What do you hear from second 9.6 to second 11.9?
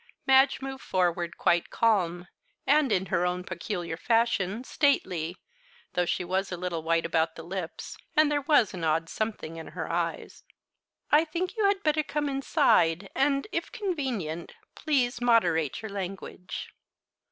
her eyes. "I think you had